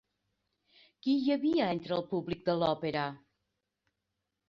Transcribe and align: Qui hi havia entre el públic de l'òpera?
Qui 1.03 1.15
hi 1.19 1.35
havia 1.35 1.69
entre 1.75 1.95
el 1.99 2.07
públic 2.17 2.43
de 2.51 2.59
l'òpera? 2.65 3.09